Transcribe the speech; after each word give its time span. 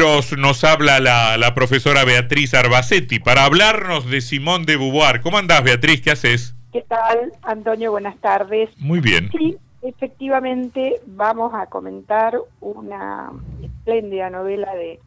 Nos 0.00 0.62
habla 0.62 1.00
la, 1.00 1.54
profesora 1.56 2.04
Beatriz 2.04 2.54
Arbacetti 2.54 3.18
para 3.18 3.44
hablarnos 3.44 4.08
de 4.08 4.20
Simón 4.20 4.64
de 4.64 4.76
Beauvoir. 4.76 5.20
¿Cómo 5.20 5.38
andás, 5.38 5.64
Beatriz? 5.64 6.00
¿Qué 6.02 6.12
haces? 6.12 6.54
¿Qué 6.72 6.82
tal, 6.82 7.32
Antonio? 7.42 7.90
Buenas 7.90 8.16
tardes. 8.18 8.70
Muy 8.78 9.00
bien. 9.00 9.28
Sí, 9.36 9.56
efectivamente 9.82 11.00
vamos 11.04 11.52
a 11.52 11.66
comentar 11.66 12.38
una 12.60 13.32
espléndida 13.60 14.30
novela 14.30 14.72
de 14.76 15.00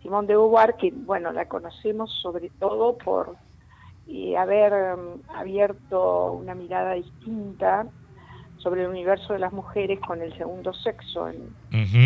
Simón 0.00 0.28
de 0.28 0.34
Beauvoir 0.34 0.76
que, 0.76 0.92
bueno, 0.92 1.32
la 1.32 1.46
conocemos 1.46 2.12
sobre 2.22 2.48
todo 2.60 2.96
por 2.98 3.34
eh, 4.06 4.36
haber 4.36 4.72
um, 4.72 5.22
abierto 5.34 6.30
una 6.30 6.54
mirada 6.54 6.94
distinta 6.94 7.84
sobre 8.58 8.82
el 8.82 8.90
universo 8.90 9.32
de 9.32 9.40
las 9.40 9.52
mujeres 9.52 9.98
con 9.98 10.22
el 10.22 10.38
segundo 10.38 10.72
sexo 10.72 11.30
en 11.30 11.52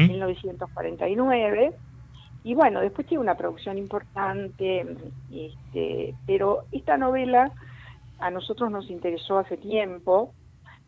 1949 0.09 1.75
y 2.43 2.55
bueno, 2.55 2.81
después 2.81 3.07
tiene 3.07 3.23
una 3.23 3.37
producción 3.37 3.77
importante, 3.79 4.87
este, 5.31 6.15
pero 6.27 6.65
esta 6.73 6.97
novela 6.97 7.53
a 8.19 8.31
nosotros 8.31 8.71
nos 8.71 8.91
interesó 8.91 9.39
hace 9.39 9.57
tiempo, 9.57 10.33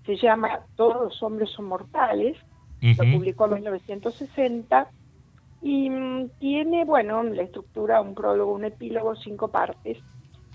se 0.07 0.17
llama 0.17 0.61
Todos 0.77 1.03
los 1.03 1.23
hombres 1.23 1.51
son 1.51 1.67
mortales, 1.67 2.37
lo 2.81 3.05
publicó 3.13 3.47
en 3.47 3.55
1960 3.55 4.91
y 5.61 5.89
mm, 5.89 6.31
tiene, 6.41 6.85
bueno, 6.85 7.23
la 7.23 7.43
estructura, 7.43 8.01
un 8.01 8.15
prólogo, 8.15 8.53
un 8.53 8.65
epílogo, 8.65 9.15
cinco 9.15 9.49
partes 9.49 9.99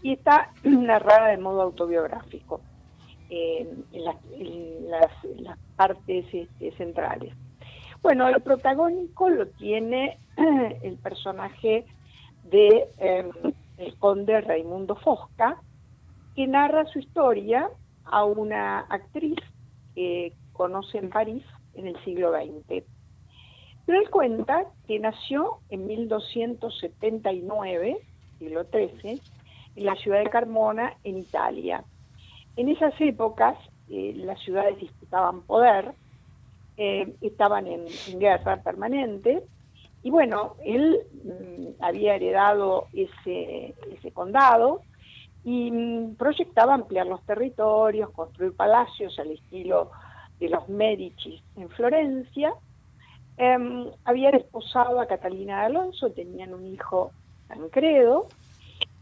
y 0.01 0.13
está 0.13 0.51
narrada 0.63 1.27
de 1.29 1.37
modo 1.37 1.61
autobiográfico 1.61 2.61
en, 3.29 3.85
las, 3.91 5.57
partes 5.75 6.25
este, 6.31 6.71
centrales. 6.77 7.33
Bueno, 8.01 8.27
el 8.27 8.41
protagónico 8.41 9.29
lo 9.29 9.47
tiene 9.47 10.17
el 10.83 10.97
personaje 10.97 11.85
de 12.43 12.87
em, 12.97 13.31
el 13.77 13.97
conde 13.97 14.41
Raimundo 14.41 14.95
Fosca, 14.95 15.59
que 16.35 16.45
narra 16.47 16.85
su 16.85 16.99
historia 16.99 17.69
a 18.05 18.23
una 18.25 18.81
actriz 18.81 19.39
que 19.95 20.33
conoce 20.53 20.99
en 20.99 21.09
París 21.09 21.43
en 21.73 21.87
el 21.87 21.99
siglo 22.03 22.31
XX. 22.31 22.83
Pero 23.85 23.99
él 23.99 24.09
cuenta 24.09 24.65
que 24.85 24.99
nació 24.99 25.59
en 25.69 25.87
1279, 25.87 27.97
siglo 28.37 28.65
XIII, 28.65 29.21
en 29.77 29.85
la 29.85 29.95
ciudad 29.95 30.19
de 30.19 30.29
Carmona, 30.29 30.93
en 31.03 31.17
Italia. 31.17 31.83
En 32.57 32.69
esas 32.69 32.93
épocas, 32.99 33.57
eh, 33.89 34.13
las 34.15 34.39
ciudades 34.41 34.77
disputaban 34.79 35.43
poder, 35.43 35.93
eh, 36.75 37.15
estaban 37.21 37.67
en, 37.67 37.85
guerra 38.19 38.57
permanente, 38.57 39.43
y 40.07 40.09
bueno, 40.09 40.55
él 40.63 41.01
mm, 41.25 41.83
había 41.83 42.15
heredado 42.15 42.87
ese, 42.93 43.75
ese 43.91 44.11
condado 44.13 44.79
y 45.43 45.69
mm, 45.69 46.15
proyectaba 46.15 46.75
ampliar 46.75 47.07
los 47.07 47.21
territorios, 47.25 48.11
construir 48.11 48.53
palacios 48.55 49.19
al 49.19 49.31
estilo 49.31 49.91
de 50.39 50.47
los 50.47 50.69
Medici 50.69 51.43
en 51.57 51.67
Florencia. 51.67 52.53
Eh, 53.37 53.91
había 54.05 54.31
desposado 54.31 55.01
a 55.01 55.07
Catalina 55.07 55.59
de 55.59 55.65
Alonso, 55.65 56.09
tenían 56.11 56.53
un 56.53 56.65
hijo 56.67 57.11
Tancredo, 57.49 58.27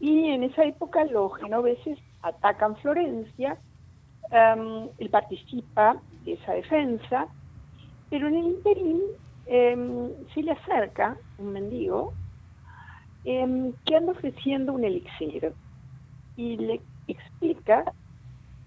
y 0.00 0.30
en 0.30 0.42
esa 0.42 0.64
época 0.64 1.04
los 1.04 1.36
genoveses 1.36 2.00
atacan 2.20 2.74
Florencia, 2.78 3.58
em, 4.32 4.88
él 4.98 5.08
participa 5.10 6.02
de 6.24 6.32
esa 6.32 6.54
defensa, 6.54 7.28
pero 8.10 8.26
en 8.26 8.38
el 8.38 8.46
interín 8.46 9.02
em, 9.46 10.10
se 10.34 10.42
le 10.42 10.52
acerca 10.52 11.16
un 11.38 11.52
mendigo 11.52 12.12
em, 13.24 13.72
que 13.84 13.96
anda 13.96 14.12
ofreciendo 14.12 14.72
un 14.72 14.84
elixir 14.84 15.52
y 16.36 16.56
le 16.56 16.80
explica 17.08 17.84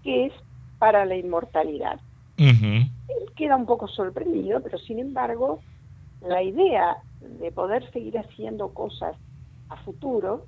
que 0.03 0.27
es 0.27 0.33
para 0.79 1.05
la 1.05 1.15
inmortalidad. 1.15 1.99
Él 2.37 3.31
queda 3.35 3.57
un 3.57 3.65
poco 3.65 3.87
sorprendido, 3.87 4.61
pero 4.63 4.77
sin 4.77 4.99
embargo, 4.99 5.59
la 6.21 6.41
idea 6.41 6.97
de 7.19 7.51
poder 7.51 7.89
seguir 7.91 8.17
haciendo 8.17 8.73
cosas 8.73 9.15
a 9.69 9.75
futuro 9.83 10.45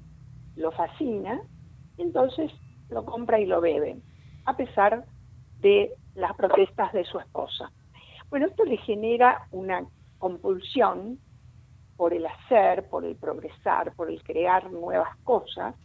lo 0.56 0.72
fascina, 0.72 1.41
entonces 1.97 2.52
lo 2.90 3.06
compra 3.06 3.40
y 3.40 3.46
lo 3.46 3.62
bebe, 3.62 3.97
a 4.46 4.56
pesar 4.56 5.06
de 5.59 5.91
las 6.16 6.34
protestas 6.36 6.91
de 6.94 7.03
su 7.06 7.20
esposa. 7.20 7.72
Bueno, 8.30 8.47
esto 8.47 8.64
le 8.64 8.78
genera 8.78 9.47
una 9.52 9.86
compulsión 10.22 11.20
por 11.98 12.14
el 12.14 12.26
hacer, 12.26 12.88
por 12.88 13.04
el 13.04 13.16
progresar, 13.16 13.94
por 13.96 14.09
el 14.09 14.24
crear 14.24 14.72
nuevas 14.72 15.18
cosas. 15.24 15.76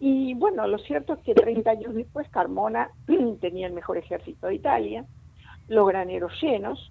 Y 0.00 0.34
bueno, 0.34 0.66
lo 0.66 0.78
cierto 0.78 1.12
es 1.12 1.20
que 1.20 1.34
30 1.34 1.70
años 1.70 1.94
después 1.94 2.28
Carmona 2.30 2.90
tenía 3.40 3.68
el 3.68 3.72
mejor 3.72 3.98
ejército 3.98 4.48
de 4.48 4.56
Italia, 4.56 5.04
los 5.68 5.86
graneros 5.86 6.32
llenos. 6.42 6.90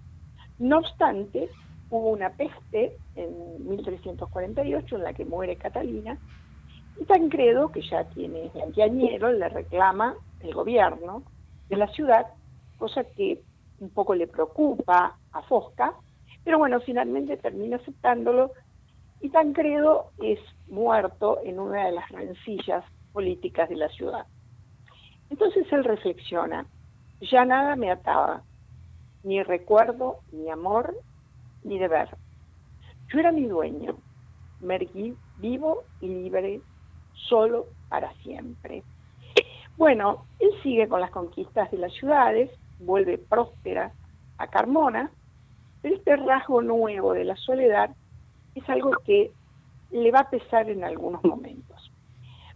No 0.58 0.78
obstante, 0.78 1.50
hubo 1.90 2.10
una 2.10 2.30
peste 2.30 2.96
en 3.16 3.68
1348 3.68 4.96
en 4.96 5.02
la 5.02 5.12
que 5.12 5.24
muere 5.24 5.56
Catalina 5.56 6.16
y 7.00 7.04
Tancredo, 7.04 7.70
que 7.70 7.82
ya 7.82 8.04
tiene 8.04 8.50
veinteañero, 8.54 9.32
le 9.32 9.48
reclama 9.48 10.14
el 10.40 10.54
gobierno 10.54 11.22
de 11.68 11.76
la 11.76 11.88
ciudad, 11.88 12.26
cosa 12.78 13.04
que 13.04 13.42
un 13.80 13.90
poco 13.90 14.14
le 14.14 14.26
preocupa 14.26 15.16
a 15.32 15.42
Fosca, 15.42 15.94
pero 16.44 16.58
bueno, 16.58 16.80
finalmente 16.80 17.36
termina 17.36 17.76
aceptándolo 17.76 18.52
y 19.20 19.30
Tancredo 19.30 20.10
es 20.20 20.40
muerto 20.68 21.38
en 21.44 21.60
una 21.60 21.86
de 21.86 21.92
las 21.92 22.08
rencillas 22.10 22.84
políticas 23.12 23.68
de 23.68 23.76
la 23.76 23.88
ciudad. 23.88 24.26
Entonces 25.30 25.66
él 25.72 25.84
reflexiona, 25.84 26.66
ya 27.20 27.44
nada 27.44 27.76
me 27.76 27.90
ataba, 27.90 28.42
ni 29.22 29.42
recuerdo, 29.42 30.18
ni 30.32 30.50
amor, 30.50 30.94
ni 31.62 31.78
deber. 31.78 32.08
Yo 33.08 33.20
era 33.20 33.30
mi 33.30 33.46
dueño, 33.46 33.96
me 34.60 34.78
vivo 35.38 35.84
y 36.00 36.08
libre, 36.08 36.60
solo 37.28 37.66
para 37.88 38.12
siempre. 38.22 38.82
Bueno, 39.76 40.26
él 40.38 40.50
sigue 40.62 40.88
con 40.88 41.00
las 41.00 41.10
conquistas 41.10 41.70
de 41.70 41.78
las 41.78 41.92
ciudades, 41.92 42.50
vuelve 42.78 43.18
próspera 43.18 43.92
a 44.38 44.46
Carmona, 44.48 45.10
pero 45.82 45.96
este 45.96 46.16
rasgo 46.16 46.62
nuevo 46.62 47.12
de 47.12 47.24
la 47.24 47.36
soledad 47.36 47.90
es 48.54 48.68
algo 48.68 48.92
que 49.04 49.32
le 49.90 50.10
va 50.10 50.20
a 50.20 50.30
pesar 50.30 50.70
en 50.70 50.84
algunos 50.84 51.22
momentos. 51.24 51.90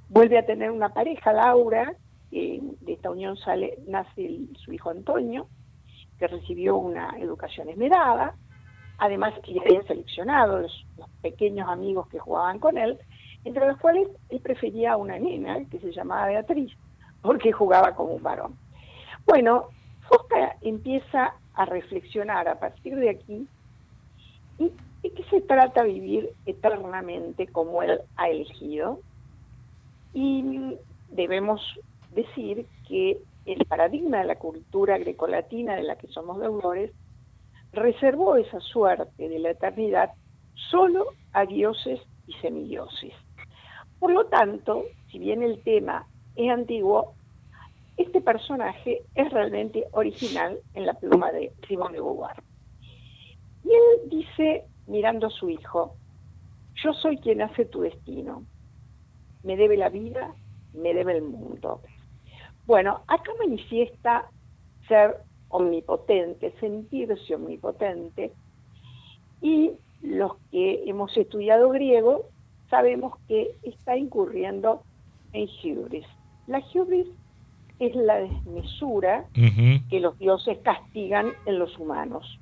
Vuelve 0.08 0.38
a 0.38 0.46
tener 0.46 0.70
una 0.70 0.90
pareja, 0.90 1.32
Laura, 1.32 1.92
de 2.30 2.62
esta 2.86 3.10
unión 3.10 3.36
sale, 3.36 3.78
nace 3.86 4.40
su 4.54 4.72
hijo 4.72 4.90
Antonio, 4.90 5.48
que 6.18 6.28
recibió 6.28 6.76
una 6.76 7.16
educación 7.18 7.68
esmerada, 7.68 8.34
además 8.98 9.34
que 9.42 9.58
habían 9.60 9.86
seleccionado 9.86 10.60
los, 10.60 10.86
los, 10.96 11.08
pequeños 11.20 11.68
amigos 11.68 12.08
que 12.08 12.18
jugaban 12.18 12.58
con 12.58 12.78
él, 12.78 12.98
entre 13.44 13.66
los 13.66 13.78
cuales 13.78 14.08
él 14.28 14.40
prefería 14.40 14.92
a 14.92 14.96
una 14.96 15.18
nena 15.18 15.64
que 15.70 15.78
se 15.80 15.92
llamaba 15.92 16.26
Beatriz, 16.26 16.72
porque 17.22 17.52
jugaba 17.52 17.94
como 17.94 18.14
un 18.14 18.22
varón. 18.22 18.56
Bueno, 19.26 19.68
Fosca 20.08 20.56
empieza 20.62 21.34
a 21.56 21.64
reflexionar 21.64 22.48
a 22.48 22.60
partir 22.60 22.96
de 22.96 23.10
aquí 23.10 23.48
y 24.58 24.70
de 25.02 25.10
qué 25.10 25.24
se 25.30 25.40
trata 25.40 25.82
vivir 25.82 26.30
eternamente 26.44 27.46
como 27.48 27.82
él 27.82 28.00
ha 28.16 28.28
elegido. 28.28 29.00
Y 30.14 30.76
debemos 31.10 31.60
decir 32.14 32.66
que 32.88 33.18
el 33.46 33.64
paradigma 33.66 34.18
de 34.18 34.24
la 34.24 34.36
cultura 34.36 34.98
grecolatina 34.98 35.76
de 35.76 35.82
la 35.82 35.96
que 35.96 36.08
somos 36.08 36.40
deudores 36.40 36.92
reservó 37.72 38.36
esa 38.36 38.60
suerte 38.60 39.28
de 39.28 39.38
la 39.38 39.50
eternidad 39.50 40.12
solo 40.70 41.06
a 41.32 41.44
dioses 41.44 42.00
y 42.26 42.32
semidioses. 42.34 43.12
Por 43.98 44.12
lo 44.12 44.26
tanto, 44.26 44.84
si 45.10 45.18
bien 45.18 45.42
el 45.42 45.62
tema 45.62 46.06
es 46.34 46.50
antiguo, 46.50 47.14
este 47.96 48.20
personaje 48.20 49.02
es 49.14 49.30
realmente 49.32 49.84
original 49.92 50.58
en 50.74 50.86
la 50.86 50.94
pluma 50.94 51.32
de 51.32 51.52
Simón 51.66 51.92
de 51.92 52.00
Beauvoir. 52.00 52.42
Y 53.64 53.68
él 53.68 54.10
dice, 54.10 54.64
mirando 54.86 55.26
a 55.28 55.30
su 55.30 55.48
hijo, 55.48 55.96
yo 56.82 56.92
soy 56.92 57.18
quien 57.18 57.42
hace 57.42 57.64
tu 57.64 57.80
destino. 57.80 58.44
Me 59.42 59.56
debe 59.56 59.76
la 59.76 59.88
vida, 59.88 60.34
me 60.74 60.92
debe 60.92 61.16
el 61.16 61.22
mundo. 61.22 61.80
Bueno, 62.66 63.02
acá 63.06 63.32
manifiesta 63.38 64.30
ser 64.88 65.16
omnipotente, 65.48 66.52
sentirse 66.60 67.34
omnipotente, 67.34 68.32
y 69.40 69.72
los 70.02 70.36
que 70.50 70.88
hemos 70.88 71.16
estudiado 71.16 71.70
griego 71.70 72.26
sabemos 72.68 73.18
que 73.28 73.56
está 73.62 73.96
incurriendo 73.96 74.82
en 75.32 75.48
hubris. 75.62 76.06
La 76.46 76.62
hubris 76.74 77.08
es 77.78 77.94
la 77.94 78.16
desmesura 78.16 79.26
que 79.34 80.00
los 80.00 80.18
dioses 80.18 80.58
castigan 80.58 81.32
en 81.44 81.58
los 81.58 81.78
humanos. 81.78 82.38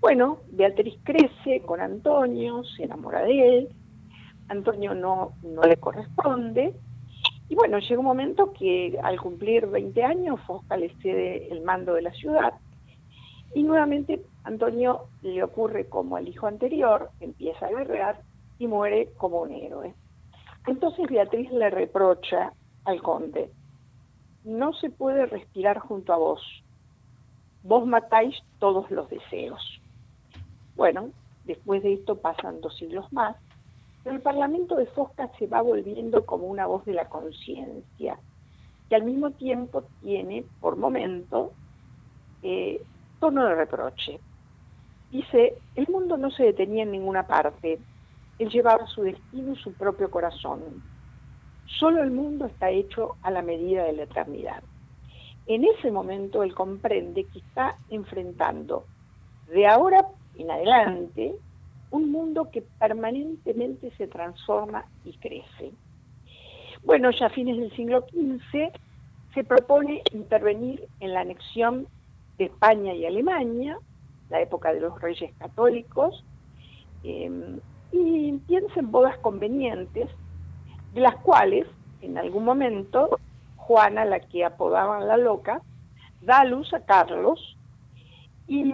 Bueno, 0.00 0.38
Beatriz 0.50 0.94
crece 1.04 1.62
con 1.64 1.80
Antonio, 1.80 2.64
se 2.64 2.84
enamora 2.84 3.22
de 3.22 3.58
él, 3.58 3.68
Antonio 4.48 4.94
no, 4.94 5.32
no 5.42 5.62
le 5.62 5.76
corresponde, 5.76 6.74
y 7.48 7.54
bueno, 7.54 7.78
llega 7.78 7.98
un 7.98 8.06
momento 8.06 8.52
que 8.52 8.98
al 9.02 9.20
cumplir 9.20 9.66
20 9.66 10.02
años, 10.02 10.40
Fosca 10.46 10.76
le 10.76 10.94
cede 11.02 11.48
el 11.50 11.62
mando 11.62 11.94
de 11.94 12.02
la 12.02 12.12
ciudad, 12.12 12.54
y 13.54 13.62
nuevamente 13.62 14.22
Antonio 14.44 15.06
le 15.22 15.42
ocurre 15.42 15.88
como 15.88 16.16
al 16.16 16.28
hijo 16.28 16.46
anterior, 16.46 17.10
empieza 17.20 17.66
a 17.66 17.70
guerrear 17.70 18.20
y 18.58 18.66
muere 18.66 19.10
como 19.16 19.42
un 19.42 19.52
héroe. 19.52 19.94
Entonces 20.66 21.06
Beatriz 21.08 21.50
le 21.52 21.70
reprocha 21.70 22.52
al 22.84 23.00
conde, 23.02 23.50
no 24.46 24.72
se 24.74 24.90
puede 24.90 25.26
respirar 25.26 25.80
junto 25.80 26.12
a 26.12 26.16
vos, 26.16 26.40
vos 27.64 27.84
matáis 27.84 28.36
todos 28.60 28.90
los 28.92 29.10
deseos. 29.10 29.60
Bueno, 30.76 31.10
después 31.44 31.82
de 31.82 31.94
esto 31.94 32.16
pasan 32.16 32.60
dos 32.60 32.76
siglos 32.76 33.12
más, 33.12 33.36
pero 34.04 34.14
el 34.14 34.22
Parlamento 34.22 34.76
de 34.76 34.86
Fosca 34.86 35.28
se 35.36 35.48
va 35.48 35.62
volviendo 35.62 36.24
como 36.24 36.46
una 36.46 36.66
voz 36.66 36.84
de 36.84 36.94
la 36.94 37.08
conciencia, 37.08 38.18
que 38.88 38.94
al 38.94 39.02
mismo 39.02 39.32
tiempo 39.32 39.82
tiene, 40.00 40.44
por 40.60 40.76
momento, 40.76 41.52
eh, 42.42 42.80
tono 43.18 43.44
de 43.46 43.54
reproche. 43.56 44.20
Dice, 45.10 45.58
el 45.74 45.88
mundo 45.88 46.16
no 46.16 46.30
se 46.30 46.44
detenía 46.44 46.84
en 46.84 46.92
ninguna 46.92 47.26
parte, 47.26 47.80
él 48.38 48.48
llevaba 48.48 48.86
su 48.86 49.02
destino 49.02 49.54
y 49.54 49.56
su 49.56 49.72
propio 49.72 50.08
corazón. 50.08 50.84
Solo 51.66 52.02
el 52.02 52.10
mundo 52.10 52.46
está 52.46 52.70
hecho 52.70 53.16
a 53.22 53.30
la 53.30 53.42
medida 53.42 53.84
de 53.84 53.92
la 53.92 54.02
eternidad. 54.04 54.62
En 55.46 55.64
ese 55.64 55.90
momento 55.90 56.42
él 56.42 56.54
comprende 56.54 57.24
que 57.24 57.38
está 57.38 57.76
enfrentando 57.90 58.84
de 59.48 59.66
ahora 59.66 60.06
en 60.36 60.50
adelante 60.50 61.34
un 61.90 62.10
mundo 62.10 62.50
que 62.50 62.62
permanentemente 62.62 63.92
se 63.96 64.08
transforma 64.08 64.84
y 65.04 65.12
crece. 65.18 65.72
Bueno, 66.84 67.10
ya 67.10 67.26
a 67.26 67.30
fines 67.30 67.56
del 67.58 67.74
siglo 67.76 68.06
XV 68.10 68.72
se 69.34 69.44
propone 69.44 70.02
intervenir 70.12 70.86
en 71.00 71.14
la 71.14 71.20
anexión 71.20 71.86
de 72.38 72.46
España 72.46 72.94
y 72.94 73.06
Alemania, 73.06 73.78
la 74.30 74.40
época 74.40 74.72
de 74.72 74.80
los 74.80 75.00
reyes 75.00 75.32
católicos, 75.38 76.24
eh, 77.04 77.58
y 77.92 78.32
piensa 78.46 78.80
en 78.80 78.90
bodas 78.90 79.16
convenientes, 79.18 80.08
las 80.96 81.16
cuales 81.16 81.66
en 82.02 82.18
algún 82.18 82.44
momento 82.44 83.18
Juana, 83.56 84.04
la 84.04 84.20
que 84.20 84.44
apodaban 84.44 85.08
la 85.08 85.16
loca, 85.16 85.60
da 86.22 86.44
luz 86.44 86.72
a 86.72 86.84
Carlos 86.84 87.56
y 88.46 88.72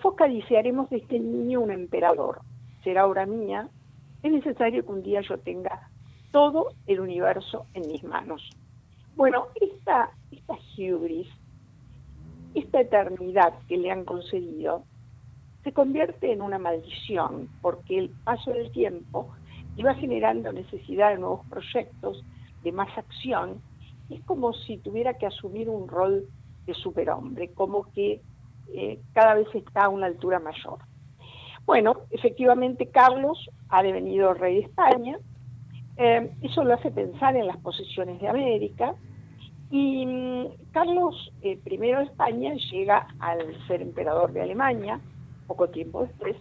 Fosca 0.00 0.26
dice, 0.26 0.56
haremos 0.56 0.88
de 0.88 0.96
este 0.98 1.18
niño 1.20 1.60
un 1.60 1.70
emperador, 1.70 2.40
será 2.82 3.06
obra 3.06 3.26
mía, 3.26 3.68
es 4.22 4.32
necesario 4.32 4.84
que 4.84 4.92
un 4.92 5.02
día 5.02 5.20
yo 5.20 5.38
tenga 5.38 5.90
todo 6.30 6.68
el 6.86 7.00
universo 7.00 7.66
en 7.74 7.88
mis 7.88 8.02
manos. 8.04 8.48
Bueno, 9.16 9.48
esta, 9.60 10.10
esta 10.30 10.54
hubris, 10.78 11.28
esta 12.54 12.80
eternidad 12.80 13.52
que 13.68 13.76
le 13.76 13.90
han 13.90 14.06
concedido, 14.06 14.84
se 15.62 15.72
convierte 15.72 16.32
en 16.32 16.40
una 16.40 16.58
maldición, 16.58 17.50
porque 17.60 17.98
el 17.98 18.08
paso 18.24 18.50
del 18.50 18.72
tiempo 18.72 19.28
iba 19.76 19.94
generando 19.94 20.52
necesidad 20.52 21.10
de 21.10 21.18
nuevos 21.18 21.46
proyectos, 21.46 22.24
de 22.62 22.72
más 22.72 22.96
acción, 22.96 23.60
y 24.08 24.16
es 24.16 24.24
como 24.24 24.52
si 24.52 24.78
tuviera 24.78 25.14
que 25.14 25.26
asumir 25.26 25.68
un 25.68 25.88
rol 25.88 26.24
de 26.66 26.74
superhombre, 26.74 27.52
como 27.52 27.90
que 27.92 28.20
eh, 28.74 29.00
cada 29.12 29.34
vez 29.34 29.48
está 29.54 29.84
a 29.84 29.88
una 29.88 30.06
altura 30.06 30.38
mayor. 30.38 30.78
Bueno, 31.64 32.02
efectivamente 32.10 32.88
Carlos 32.88 33.50
ha 33.68 33.82
devenido 33.82 34.34
rey 34.34 34.56
de 34.56 34.60
España, 34.62 35.18
eh, 35.96 36.32
eso 36.42 36.64
lo 36.64 36.74
hace 36.74 36.90
pensar 36.90 37.36
en 37.36 37.46
las 37.46 37.56
posesiones 37.58 38.20
de 38.20 38.28
América, 38.28 38.94
y 39.70 40.04
mm, 40.04 40.46
Carlos 40.72 41.32
eh, 41.40 41.58
I 41.64 41.76
de 41.76 42.02
España 42.02 42.54
llega 42.70 43.08
al 43.18 43.56
ser 43.66 43.80
emperador 43.80 44.32
de 44.32 44.42
Alemania, 44.42 45.00
poco 45.46 45.68
tiempo 45.68 46.02
después, 46.02 46.36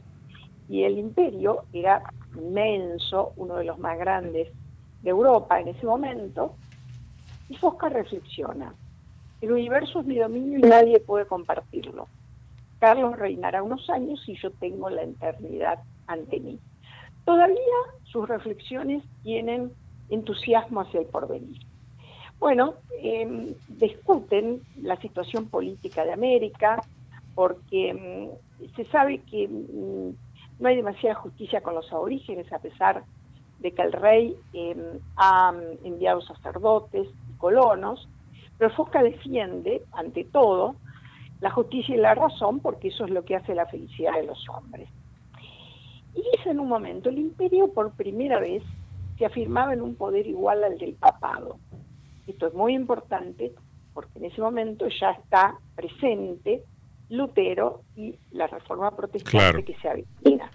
y 0.68 0.84
el 0.84 0.98
imperio 0.98 1.63
era 1.74 2.01
inmenso, 2.36 3.33
uno 3.36 3.56
de 3.56 3.66
los 3.66 3.80
más 3.80 3.98
grandes 3.98 4.50
de 5.01 5.10
Europa 5.10 5.60
en 5.60 5.69
ese 5.69 5.86
momento, 5.86 6.56
y 7.50 7.56
Fosca 7.57 7.89
reflexiona, 7.89 8.74
el 9.42 9.51
universo 9.51 10.01
es 10.01 10.06
mi 10.06 10.18
dominio 10.18 10.60
y 10.60 10.62
nadie 10.62 11.00
puede 11.00 11.25
compartirlo. 11.25 12.07
Carlos 12.80 13.18
reinará 13.18 13.63
unos 13.63 13.89
años 13.89 14.24
y 14.28 14.36
yo 14.36 14.51
tengo 14.51 14.89
la 14.89 15.04
eternidad 15.04 15.80
ante 16.07 16.39
mí. 16.39 16.60
Todavía 17.25 17.57
sus 18.04 18.28
reflexiones 18.28 19.04
tienen 19.24 19.72
entusiasmo 20.10 20.81
hacia 20.81 21.00
el 21.00 21.07
porvenir. 21.07 21.62
Bueno, 22.39 22.75
em, 23.01 23.54
discuten 23.68 24.62
la 24.81 24.95
situación 24.98 25.48
política 25.48 26.04
de 26.04 26.13
América, 26.13 26.81
porque 27.36 27.94
mm, 27.94 28.68
se 28.75 28.86
sabe 28.86 29.19
que 29.19 29.48
mm, 29.48 30.16
no 30.62 30.69
hay 30.69 30.75
demasiada 30.75 31.16
justicia 31.16 31.62
con 31.62 31.74
los 31.74 31.92
aborígenes, 31.92 32.52
a 32.54 32.60
pesar 32.60 33.04
de 33.60 33.72
que 33.74 33.81
el 33.81 33.92
rey 33.92 34.36
em, 34.54 35.00
ha 35.18 35.52
mm, 35.52 35.86
enviado 35.86 36.22
sacerdotes 36.22 37.08
y 37.30 37.38
colonos, 37.38 38.08
pero 38.58 38.74
Fosca 38.75 39.02
defiende, 39.02 39.84
ante 39.92 40.24
todo, 40.24 40.75
la 41.42 41.50
justicia 41.50 41.96
y 41.96 41.98
la 41.98 42.13
razón, 42.13 42.60
porque 42.60 42.90
eso 42.90 43.06
es 43.06 43.12
lo 43.12 43.25
que 43.25 43.36
hace 43.36 43.56
la 43.56 43.66
felicidad 43.66 44.13
de 44.13 44.28
los 44.28 44.48
hombres. 44.50 44.88
Y 46.13 46.22
dice 46.38 46.52
en 46.52 46.60
un 46.60 46.68
momento, 46.68 47.10
el 47.10 47.18
imperio 47.18 47.74
por 47.74 47.94
primera 47.94 48.40
vez 48.40 48.62
se 49.18 49.25
afirmaba 49.25 49.74
en 49.74 49.81
un 49.81 49.96
poder 49.96 50.28
igual 50.28 50.63
al 50.63 50.78
del 50.78 50.94
papado. 50.94 51.58
Esto 52.28 52.48
es 52.48 52.54
muy 52.54 52.75
importante 52.75 53.52
porque 53.94 54.19
en 54.19 54.25
ese 54.25 54.42
momento 54.42 54.88
ya 54.90 55.12
está 55.12 55.58
presente 55.75 56.63
Lutero 57.10 57.81
y 57.96 58.16
la 58.31 58.48
reforma 58.48 58.96
protestante 58.96 59.66
que 59.66 59.75
se 59.75 59.90
avecina. 59.90 60.50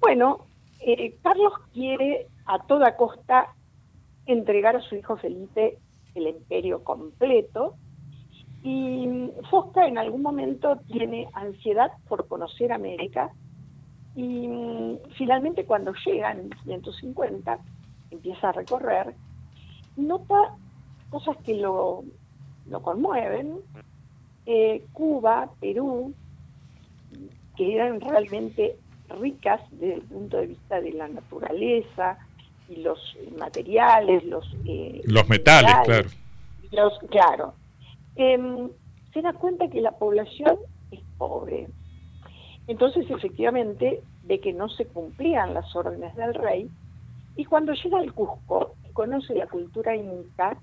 Bueno, 0.00 0.46
eh, 0.80 1.16
Carlos 1.22 1.52
quiere 1.74 2.26
a 2.46 2.58
toda 2.60 2.96
costa 2.96 3.48
entregar 4.26 4.76
a 4.76 4.80
su 4.80 4.96
hijo 4.96 5.16
Felipe 5.18 5.78
el 6.14 6.26
imperio 6.26 6.82
completo 6.82 7.74
y 8.62 9.30
Fosca 9.50 9.86
en 9.86 9.98
algún 9.98 10.22
momento 10.22 10.76
tiene 10.90 11.28
ansiedad 11.34 11.92
por 12.08 12.26
conocer 12.28 12.72
América 12.72 13.30
y 14.16 14.48
mm, 14.48 14.98
finalmente 15.16 15.64
cuando 15.64 15.92
llega 16.04 16.32
en 16.32 16.48
1550, 16.48 17.58
empieza 18.10 18.48
a 18.48 18.52
recorrer, 18.52 19.14
nota 19.96 20.54
cosas 21.10 21.36
que 21.44 21.54
lo, 21.54 22.04
lo 22.68 22.82
conmueven, 22.82 23.58
eh, 24.46 24.84
Cuba, 24.92 25.50
Perú, 25.60 26.14
que 27.56 27.74
eran 27.74 28.00
realmente 28.00 28.76
ricas 29.18 29.60
desde 29.72 29.94
el 29.94 30.02
punto 30.02 30.36
de 30.38 30.46
vista 30.48 30.80
de 30.80 30.92
la 30.92 31.08
naturaleza 31.08 32.18
y 32.68 32.76
los 32.76 32.98
materiales, 33.38 34.24
los... 34.24 34.44
Eh, 34.64 35.02
los 35.04 35.28
metales, 35.28 35.74
claro. 35.84 36.08
Los, 36.70 36.98
claro. 37.10 37.54
Em, 38.16 38.70
se 39.12 39.22
da 39.22 39.32
cuenta 39.32 39.68
que 39.68 39.80
la 39.80 39.92
población 39.92 40.56
es 40.90 41.00
pobre. 41.18 41.68
Entonces, 42.66 43.10
efectivamente, 43.10 44.02
ve 44.24 44.38
que 44.38 44.52
no 44.52 44.68
se 44.68 44.86
cumplían 44.86 45.54
las 45.54 45.74
órdenes 45.74 46.14
del 46.14 46.34
rey 46.34 46.70
y 47.36 47.44
cuando 47.44 47.72
llega 47.72 47.98
al 47.98 48.12
Cusco 48.12 48.74
y 48.88 48.92
conoce 48.92 49.34
la 49.34 49.46
cultura 49.46 49.96
inca, 49.96 50.56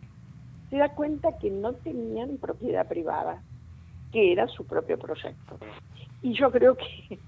se 0.69 0.77
da 0.77 0.89
cuenta 0.89 1.37
que 1.39 1.49
no 1.49 1.73
tenían 1.73 2.37
propiedad 2.37 2.87
privada, 2.87 3.41
que 4.11 4.31
era 4.31 4.47
su 4.47 4.65
propio 4.65 4.97
proyecto. 4.97 5.57
Y 6.21 6.33
yo 6.33 6.51
creo 6.51 6.75
que 6.75 7.19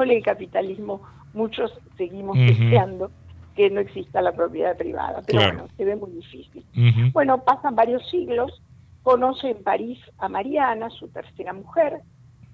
con 0.00 0.10
el 0.10 0.22
capitalismo 0.22 1.02
muchos 1.34 1.70
seguimos 1.98 2.34
deseando 2.34 3.10
que 3.54 3.68
no 3.68 3.80
exista 3.80 4.22
la 4.22 4.32
propiedad 4.32 4.74
privada, 4.74 5.22
pero 5.26 5.40
bueno, 5.40 5.66
se 5.76 5.84
ve 5.84 5.94
muy 5.94 6.12
difícil. 6.12 6.64
Bueno, 7.12 7.44
pasan 7.44 7.76
varios 7.76 8.08
siglos, 8.08 8.62
conoce 9.02 9.50
en 9.50 9.62
París 9.62 9.98
a 10.16 10.30
Mariana, 10.30 10.88
su 10.88 11.08
tercera 11.08 11.52
mujer, 11.52 12.00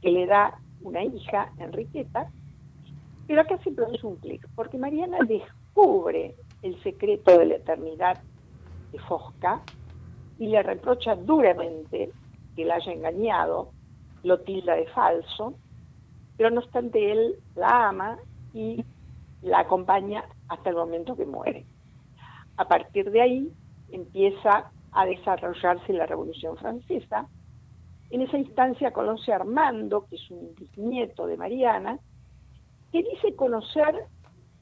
que 0.03 0.11
le 0.11 0.27
da 0.27 0.59
una 0.81 1.05
hija, 1.05 1.53
Enriqueta, 1.59 2.33
pero 3.29 3.43
acá 3.43 3.59
se 3.63 3.71
produce 3.71 4.05
un 4.05 4.17
clic, 4.17 4.45
porque 4.57 4.77
Mariana 4.77 5.19
descubre 5.29 6.35
el 6.63 6.83
secreto 6.83 7.39
de 7.39 7.47
la 7.47 7.55
eternidad 7.55 8.21
de 8.91 8.99
Fosca 8.99 9.61
y 10.41 10.49
le 10.49 10.65
reprocha 10.65 11.15
duramente 11.15 12.11
que 12.57 12.65
la 12.65 12.75
haya 12.75 12.93
engañado, 12.93 13.71
lo 14.25 14.41
tilda 14.41 14.75
de 14.75 14.89
falso, 14.89 15.55
pero 16.37 16.51
no 16.51 16.61
obstante 16.61 17.13
él 17.13 17.37
la 17.55 17.89
ama 17.89 18.19
y 18.53 18.85
la 19.43 19.61
acompaña 19.61 20.25
hasta 20.49 20.71
el 20.71 20.77
momento 20.77 21.17
que 21.17 21.27
muere. 21.27 21.67
A 22.57 22.67
partir 22.67 23.11
de 23.11 23.21
ahí 23.21 23.53
empieza 23.91 24.71
a 24.93 25.07
desarrollarse 25.07 25.93
la 25.93 26.07
Revolución 26.07 26.57
Francesa 26.57 27.29
En 28.11 28.23
esa 28.23 28.39
instancia 28.39 28.93
conoce 28.93 29.33
a 29.33 29.37
Armando, 29.37 30.07
que 30.07 30.17
es 30.17 30.31
un 30.31 30.55
bisnieto 30.55 31.27
de 31.27 31.37
Mariana, 31.37 31.99
que 32.93 33.03
dice 33.03 33.35
conocer 33.35 33.95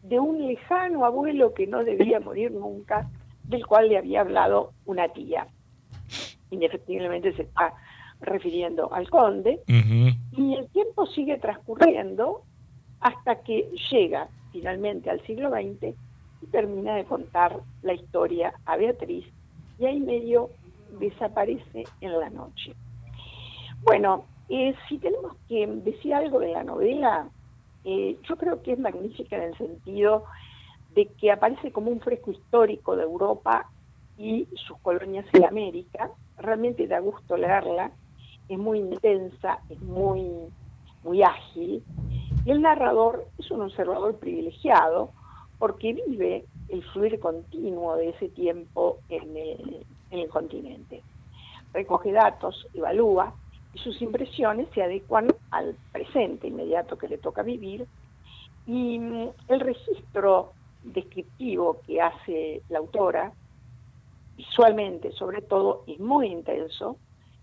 de 0.02 0.18
un 0.18 0.46
lejano 0.46 1.04
abuelo 1.04 1.54
que 1.54 1.66
no 1.66 1.84
debía 1.84 2.20
morir 2.20 2.52
nunca, 2.52 3.08
del 3.44 3.66
cual 3.66 3.88
le 3.88 3.98
había 3.98 4.22
hablado 4.22 4.72
una 4.86 5.08
tía. 5.08 5.46
Indefectiblemente 6.50 7.34
se 7.34 7.42
está 7.42 7.74
refiriendo 8.24 8.92
al 8.92 9.08
conde, 9.10 9.60
y 9.66 10.54
el 10.54 10.68
tiempo 10.68 11.06
sigue 11.06 11.38
transcurriendo 11.38 12.42
hasta 13.00 13.42
que 13.42 13.70
llega 13.90 14.28
finalmente 14.52 15.10
al 15.10 15.20
siglo 15.26 15.50
XX 15.50 15.94
y 16.42 16.46
termina 16.50 16.96
de 16.96 17.04
contar 17.04 17.60
la 17.82 17.94
historia 17.94 18.54
a 18.66 18.76
Beatriz, 18.76 19.26
y 19.78 19.86
ahí 19.86 20.00
medio 20.00 20.50
desaparece 20.98 21.84
en 22.00 22.18
la 22.18 22.30
noche. 22.30 22.74
Bueno, 23.82 24.24
eh, 24.48 24.74
si 24.88 24.98
tenemos 24.98 25.36
que 25.48 25.66
decir 25.66 26.14
algo 26.14 26.38
de 26.40 26.52
la 26.52 26.64
novela, 26.64 27.28
eh, 27.84 28.16
yo 28.22 28.36
creo 28.36 28.62
que 28.62 28.72
es 28.72 28.78
magnífica 28.78 29.36
en 29.36 29.42
el 29.42 29.58
sentido 29.58 30.24
de 30.94 31.06
que 31.06 31.30
aparece 31.30 31.72
como 31.72 31.90
un 31.90 32.00
fresco 32.00 32.30
histórico 32.30 32.96
de 32.96 33.02
Europa 33.02 33.70
y 34.16 34.46
sus 34.54 34.78
colonias 34.78 35.26
en 35.32 35.44
América. 35.44 36.10
Realmente 36.38 36.86
da 36.86 37.00
gusto 37.00 37.36
leerla, 37.36 37.90
es 38.48 38.58
muy 38.58 38.78
intensa, 38.78 39.60
es 39.68 39.80
muy, 39.82 40.22
muy 41.02 41.22
ágil. 41.22 41.82
Y 42.44 42.50
el 42.50 42.62
narrador 42.62 43.26
es 43.38 43.50
un 43.50 43.62
observador 43.62 44.16
privilegiado 44.18 45.10
porque 45.58 45.94
vive 46.06 46.44
el 46.68 46.82
fluir 46.92 47.18
continuo 47.20 47.96
de 47.96 48.10
ese 48.10 48.28
tiempo 48.28 48.98
en 49.08 49.36
el, 49.36 49.86
en 50.10 50.18
el 50.18 50.28
continente. 50.28 51.02
Recoge 51.72 52.12
datos, 52.12 52.66
evalúa 52.74 53.34
y 53.72 53.78
sus 53.78 54.00
impresiones 54.02 54.68
se 54.74 54.82
adecuan 54.82 55.28
al 55.50 55.76
presente 55.92 56.48
inmediato 56.48 56.96
que 56.96 57.08
le 57.08 57.18
toca 57.18 57.42
vivir 57.42 57.86
y 58.66 58.98
mm, 58.98 59.28
el 59.48 59.60
registro 59.60 60.52
descriptivo 60.82 61.80
que 61.86 62.00
hace 62.00 62.62
la 62.68 62.78
autora, 62.78 63.32
visualmente 64.36 65.12
sobre 65.12 65.42
todo, 65.42 65.84
es 65.86 65.98
muy 65.98 66.28
intenso, 66.28 66.96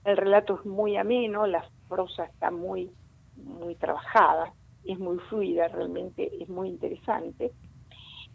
el 0.05 0.17
relato 0.17 0.59
es 0.59 0.65
muy 0.65 0.97
ameno, 0.97 1.45
la 1.45 1.63
prosa 1.87 2.25
está 2.25 2.51
muy, 2.51 2.91
muy 3.35 3.75
trabajada, 3.75 4.53
es 4.83 4.97
muy 4.97 5.17
fluida, 5.29 5.67
realmente 5.67 6.31
es 6.41 6.49
muy 6.49 6.69
interesante. 6.69 7.51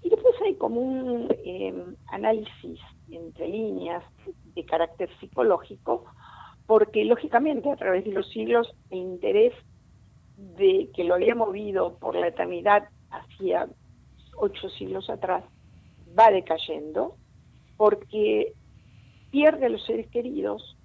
Y 0.02 0.10
después 0.10 0.34
hay 0.44 0.54
como 0.54 0.80
un 0.80 1.28
em, 1.44 1.96
análisis 2.08 2.80
entre 3.10 3.48
líneas 3.48 4.04
de 4.54 4.64
carácter 4.64 5.10
psicológico 5.18 6.04
porque 6.66 7.04
lógicamente 7.04 7.70
a 7.70 7.76
través 7.76 8.04
de 8.04 8.12
los 8.12 8.28
siglos 8.30 8.74
el 8.90 8.98
interés 8.98 9.54
de 10.36 10.90
que 10.94 11.04
lo 11.04 11.14
había 11.14 11.34
movido 11.34 11.96
por 11.98 12.14
la 12.14 12.28
eternidad 12.28 12.88
hacia 13.10 13.68
ocho 14.36 14.68
siglos 14.70 15.08
atrás 15.08 15.44
va 16.18 16.30
decayendo, 16.30 17.16
porque 17.76 18.52
pierde 19.30 19.66
a 19.66 19.68
los 19.68 19.84
seres 19.84 20.08
queridos, 20.08 20.76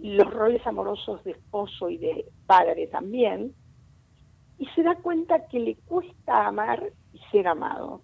los 0.00 0.30
roles 0.32 0.66
amorosos 0.66 1.22
de 1.24 1.32
esposo 1.32 1.88
y 1.88 1.98
de 1.98 2.26
padre 2.46 2.86
también, 2.88 3.54
y 4.58 4.66
se 4.66 4.82
da 4.82 4.96
cuenta 4.96 5.46
que 5.48 5.58
le 5.58 5.76
cuesta 5.76 6.46
amar 6.46 6.92
y 7.12 7.18
ser 7.30 7.48
amado. 7.48 8.02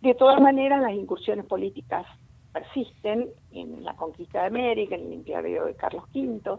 De 0.00 0.14
todas 0.14 0.40
maneras, 0.40 0.80
las 0.82 0.92
incursiones 0.92 1.46
políticas 1.46 2.06
persisten 2.52 3.28
en 3.50 3.84
la 3.84 3.94
conquista 3.96 4.40
de 4.40 4.46
América, 4.46 4.94
en 4.94 5.06
el 5.06 5.12
imperio 5.14 5.66
de 5.66 5.74
Carlos 5.74 6.04
V 6.14 6.58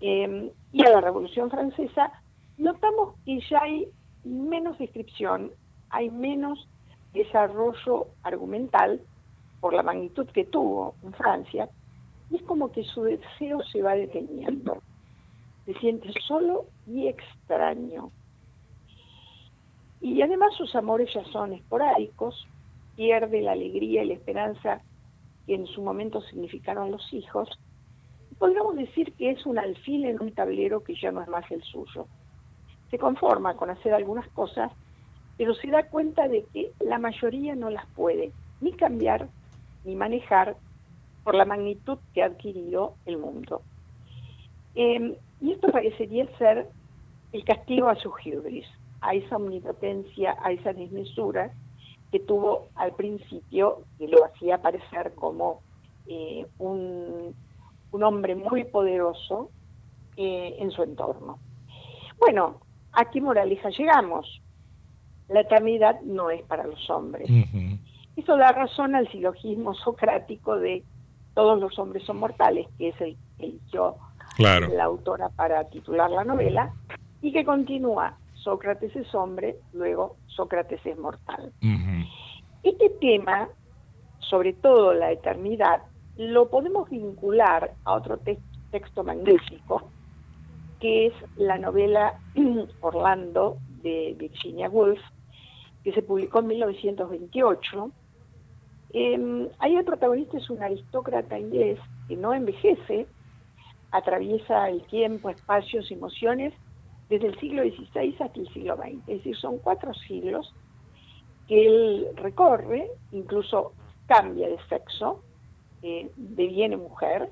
em, 0.00 0.50
y 0.72 0.84
a 0.84 0.90
la 0.90 1.00
Revolución 1.00 1.50
Francesa, 1.50 2.12
notamos 2.58 3.14
que 3.24 3.40
ya 3.48 3.60
hay 3.62 3.88
menos 4.24 4.78
descripción, 4.78 5.52
hay 5.90 6.10
menos 6.10 6.68
desarrollo 7.12 8.08
argumental 8.22 9.00
por 9.60 9.74
la 9.74 9.82
magnitud 9.82 10.26
que 10.28 10.44
tuvo 10.44 10.94
en 11.02 11.12
Francia, 11.12 11.68
y 12.30 12.36
es 12.36 12.42
como 12.42 12.70
que 12.70 12.84
su 12.84 13.02
deseo 13.02 13.62
se 13.72 13.82
va 13.82 13.94
deteniendo. 13.94 14.82
Se 15.66 15.74
siente 15.74 16.12
solo 16.26 16.66
y 16.86 17.08
extraño. 17.08 18.10
Y 20.00 20.22
además 20.22 20.54
sus 20.56 20.74
amores 20.74 21.12
ya 21.12 21.24
son 21.24 21.52
esporádicos, 21.52 22.46
pierde 22.96 23.42
la 23.42 23.52
alegría 23.52 24.02
y 24.02 24.08
la 24.08 24.14
esperanza 24.14 24.80
que 25.46 25.54
en 25.54 25.66
su 25.66 25.82
momento 25.82 26.22
significaron 26.22 26.90
los 26.90 27.12
hijos, 27.12 27.48
podríamos 28.38 28.76
decir 28.76 29.12
que 29.14 29.30
es 29.30 29.44
un 29.44 29.58
alfil 29.58 30.06
en 30.06 30.22
un 30.22 30.32
tablero 30.32 30.82
que 30.82 30.94
ya 30.94 31.12
no 31.12 31.20
es 31.20 31.28
más 31.28 31.50
el 31.50 31.62
suyo. 31.62 32.06
Se 32.90 32.98
conforma 32.98 33.54
con 33.54 33.68
hacer 33.68 33.92
algunas 33.92 34.26
cosas, 34.28 34.72
pero 35.36 35.54
se 35.54 35.68
da 35.68 35.88
cuenta 35.88 36.26
de 36.28 36.44
que 36.52 36.72
la 36.80 36.98
mayoría 36.98 37.54
no 37.54 37.68
las 37.68 37.86
puede 37.94 38.32
ni 38.60 38.72
cambiar 38.72 39.28
ni 39.84 39.94
manejar 39.94 40.56
por 41.24 41.34
la 41.34 41.44
magnitud 41.44 41.98
que 42.14 42.22
ha 42.22 42.26
adquirido 42.26 42.94
el 43.06 43.18
mundo. 43.18 43.62
Em, 44.74 45.14
y 45.40 45.52
esto 45.52 45.68
parecería 45.68 46.26
ser 46.38 46.68
el 47.32 47.44
castigo 47.44 47.88
a 47.88 47.96
su 47.96 48.10
hubris, 48.10 48.66
a 49.00 49.14
esa 49.14 49.36
omnipotencia, 49.36 50.36
a 50.42 50.52
esa 50.52 50.72
desmesura 50.72 51.52
que 52.10 52.20
tuvo 52.20 52.68
al 52.74 52.92
principio, 52.94 53.84
que 53.98 54.08
lo 54.08 54.24
hacía 54.24 54.58
parecer 54.58 55.12
como 55.14 55.60
eh, 56.06 56.46
un, 56.58 57.34
hombre 57.92 58.34
muy 58.34 58.64
poderoso 58.64 59.50
eh, 60.16 60.56
en 60.58 60.70
su 60.70 60.82
entorno. 60.82 61.38
Bueno, 62.18 62.60
¿a 62.92 63.10
qué 63.10 63.20
moraleja 63.20 63.70
llegamos? 63.70 64.40
La 65.28 65.40
eternidad 65.40 66.00
no 66.02 66.30
es 66.30 66.42
para 66.42 66.66
los 66.66 66.88
hombres. 66.90 67.28
Eso 68.16 68.36
da 68.36 68.52
razón 68.52 68.94
al 68.94 69.10
silogismo 69.10 69.74
socrático 69.74 70.56
de 70.56 70.82
todos 71.40 71.58
los 71.58 71.78
hombres 71.78 72.04
son 72.04 72.18
mortales, 72.18 72.66
que 72.76 72.88
es 72.88 73.00
el 73.00 73.16
que 73.38 73.46
eligió 73.46 73.96
la 74.36 74.84
autora 74.84 75.30
para 75.30 75.64
titular 75.70 76.10
la 76.10 76.22
novela, 76.22 76.74
y 77.22 77.32
que 77.32 77.46
continúa, 77.46 78.18
Sócrates 78.34 78.94
es 78.94 79.14
hombre, 79.14 79.56
luego 79.72 80.16
Sócrates 80.26 80.84
es 80.84 80.98
mortal. 80.98 81.50
Este 82.62 82.90
tema, 83.00 83.48
sobre 84.18 84.52
todo 84.52 84.92
la 84.92 85.12
eternidad, 85.12 85.80
lo 86.18 86.50
podemos 86.50 86.90
vincular 86.90 87.72
a 87.84 87.94
otro 87.94 88.18
texto 88.70 89.02
magnífico, 89.02 89.88
que 90.78 91.06
es 91.06 91.14
la 91.36 91.56
novela 91.56 92.20
Orlando 92.82 93.56
de 93.82 94.14
Virginia 94.18 94.68
Woolf, 94.68 95.00
que 95.84 95.92
se 95.94 96.02
publicó 96.02 96.40
en 96.40 96.48
1928. 96.48 97.92
Eh, 98.92 99.48
ahí 99.58 99.76
el 99.76 99.84
protagonista 99.84 100.38
es 100.38 100.50
un 100.50 100.62
aristócrata 100.62 101.38
inglés 101.38 101.78
que 102.08 102.16
no 102.16 102.34
envejece, 102.34 103.06
atraviesa 103.92 104.68
el 104.68 104.82
tiempo, 104.82 105.30
espacios, 105.30 105.90
emociones 105.90 106.52
desde 107.08 107.28
el 107.28 107.38
siglo 107.38 107.62
XVI 107.62 108.16
hasta 108.20 108.40
el 108.40 108.48
siglo 108.52 108.76
XX. 108.76 108.98
Es 109.06 109.18
decir, 109.18 109.36
son 109.36 109.58
cuatro 109.58 109.92
siglos 109.94 110.52
que 111.46 111.66
él 111.66 112.06
recorre, 112.16 112.88
incluso 113.12 113.72
cambia 114.06 114.48
de 114.48 114.58
sexo, 114.68 115.22
eh, 115.82 116.10
deviene 116.16 116.76
mujer. 116.76 117.30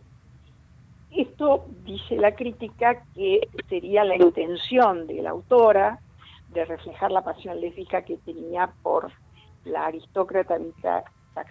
Esto 1.11 1.67
dice 1.85 2.17
la 2.17 2.35
crítica 2.35 3.03
que 3.15 3.49
sería 3.69 4.05
la 4.05 4.17
intención 4.17 5.07
de 5.07 5.23
la 5.23 5.31
autora 5.31 6.01
de 6.53 6.65
reflejar 6.65 7.13
la 7.13 7.23
pasión 7.23 7.61
lésbica 7.61 8.03
que 8.03 8.17
tenía 8.19 8.71
por 8.83 9.11
la 9.65 9.87
aristócrata 9.87 10.59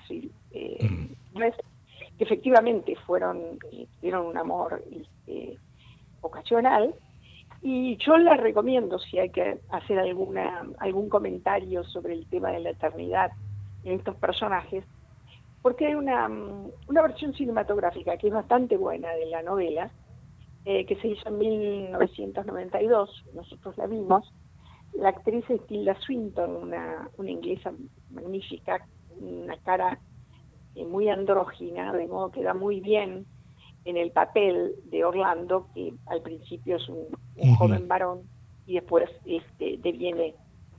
Eh, 0.10 0.78
mm. 0.82 1.40
que 2.18 2.24
efectivamente 2.24 2.96
fueron, 3.06 3.60
eh, 3.72 3.88
tuvieron 4.00 4.26
un 4.26 4.38
amor 4.38 4.84
este, 4.92 5.58
ocasional, 6.22 6.94
y 7.62 7.98
yo 7.98 8.18
la 8.18 8.36
recomiendo 8.36 9.00
si 9.00 9.20
hay 9.20 9.30
que 9.30 9.60
hacer 9.70 10.00
alguna, 10.00 10.68
algún 10.80 11.10
comentario 11.10 11.84
sobre 11.84 12.14
el 12.14 12.28
tema 12.28 12.52
de 12.52 12.60
la 12.60 12.70
eternidad 12.72 13.32
en 13.84 13.94
estos 13.94 14.16
personajes, 14.16 14.84
porque 15.62 15.88
hay 15.88 15.96
una, 15.96 16.30
una 16.88 17.02
versión 17.02 17.34
cinematográfica 17.34 18.18
que 18.18 18.28
es 18.28 18.34
bastante 18.34 18.78
buena 18.78 19.10
de 19.14 19.26
la 19.26 19.42
novela, 19.42 19.92
eh, 20.66 20.86
que 20.86 20.96
se 20.98 21.10
hizo 21.10 21.30
en 21.30 21.38
1992, 21.38 23.26
nosotros 23.34 23.78
la 23.78 23.88
vimos. 23.88 24.32
La 24.94 25.10
actriz 25.10 25.44
es 25.50 25.66
Tilda 25.68 25.96
Swinton, 26.02 26.56
una, 26.56 27.10
una 27.18 27.32
inglesa 27.32 27.72
magnífica, 28.12 28.86
una 29.20 29.58
cara 29.58 30.00
eh, 30.76 30.86
muy 30.86 31.10
andrógina, 31.10 31.94
de 31.94 32.08
modo 32.08 32.32
que 32.32 32.44
da 32.44 32.54
muy 32.54 32.80
bien 32.80 33.26
en 33.86 33.98
el 33.98 34.12
papel 34.12 34.76
de 34.86 35.06
Orlando, 35.06 35.68
que 35.74 35.94
al 36.08 36.22
principio 36.22 36.76
es 36.76 36.90
un, 36.90 37.08
joven 37.56 37.88
varón 37.88 38.24
y 38.66 38.76
después 38.76 39.10
este, 39.26 39.78
deviene, 39.80 40.36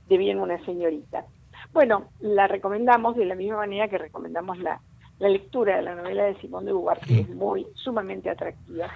deviene 0.07 0.41
una 0.41 0.63
señorita. 0.65 1.25
Bueno, 1.73 2.09
la 2.19 2.47
recomendamos 2.47 3.15
de 3.15 3.25
la 3.25 3.35
misma 3.35 3.57
manera 3.57 3.87
que 3.87 3.97
recomendamos 3.97 4.59
la, 4.59 4.81
lectura 5.19 5.75
de 5.75 5.81
la 5.81 5.95
novela 5.95 6.23
de 6.23 6.39
Simón 6.39 6.63
de 6.63 6.71
Beauvoir, 6.71 6.99
que 6.99 7.19
es 7.19 7.29
muy 7.29 7.67
sumamente 7.75 8.29
atractiva 8.29 8.89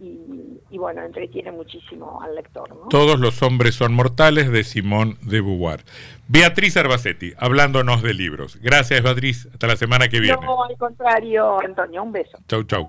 y, 0.00 0.76
bueno, 0.76 1.02
entretiene 1.02 1.52
muchísimo 1.52 2.20
al 2.22 2.34
lector. 2.34 2.68
Todos 2.90 3.18
los 3.18 3.42
hombres 3.42 3.74
son 3.74 3.94
mortales 3.94 4.50
de 4.50 4.64
Simón 4.64 5.18
de 5.22 5.40
Beauvoir. 5.40 5.84
Beatriz 6.28 6.76
Arbacetti, 6.76 7.32
hablándonos 7.38 8.02
de 8.02 8.14
libros. 8.14 8.58
Gracias, 8.60 9.02
Beatriz. 9.02 9.48
Hasta 9.52 9.66
la 9.66 9.76
semana 9.76 10.08
que 10.08 10.20
viene. 10.20 10.44
No, 10.44 10.64
al 10.64 10.76
contrario, 10.76 11.60
Antonio. 11.60 12.02
Un 12.02 12.12
beso. 12.12 12.38
Chau, 12.48 12.64
chau. 12.64 12.88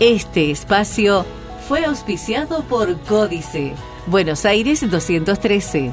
Este 0.00 0.50
espacio 0.50 1.24
fue 1.66 1.84
auspiciado 1.84 2.62
por 2.64 3.00
Códice, 3.02 3.74
Buenos 4.06 4.44
Aires 4.44 4.88
213. 4.88 5.92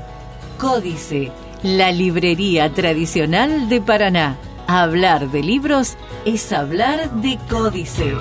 Códice, 0.59 1.31
la 1.63 1.91
librería 1.91 2.71
tradicional 2.71 3.67
de 3.67 3.81
Paraná. 3.81 4.37
Hablar 4.67 5.29
de 5.29 5.43
libros 5.43 5.95
es 6.25 6.51
hablar 6.51 7.11
de 7.21 7.37
códice. 7.49 8.15